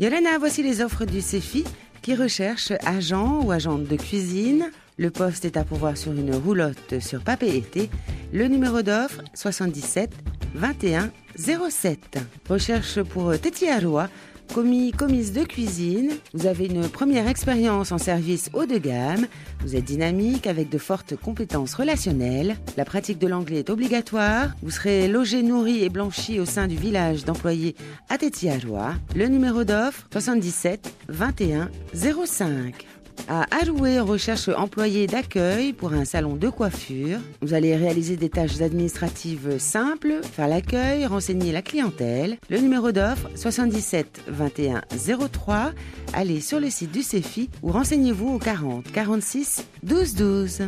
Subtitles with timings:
[0.00, 1.64] Yolena, voici les offres du CEFI
[2.02, 4.70] qui recherche agent ou agente de cuisine.
[4.98, 7.90] Le poste est à pourvoir sur une roulotte sur papier été.
[8.32, 10.10] Le numéro d'offre 77
[10.54, 12.18] 21 07.
[12.48, 14.08] Recherche pour Téti Aroua,
[14.52, 16.10] commis commise de cuisine.
[16.32, 19.26] Vous avez une première expérience en service haut de gamme.
[19.60, 22.56] Vous êtes dynamique avec de fortes compétences relationnelles.
[22.76, 24.54] La pratique de l'anglais est obligatoire.
[24.62, 27.74] Vous serez logé, nourri et blanchi au sein du village d'employés
[28.08, 28.94] à Téti Aroua.
[29.14, 32.86] Le numéro d'offre 77 21 05.
[33.28, 37.18] À on recherche employé d'accueil pour un salon de coiffure.
[37.40, 42.36] Vous allez réaliser des tâches administratives simples, faire l'accueil, renseigner la clientèle.
[42.50, 44.82] Le numéro d'offre 77 21
[45.32, 45.72] 03.
[46.12, 50.62] Allez sur le site du CEFI ou renseignez-vous au 40 46 12 12.